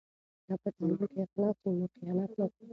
[0.45, 2.67] که په تعلیم کې اخلاص وي نو خیانت ورکېږي.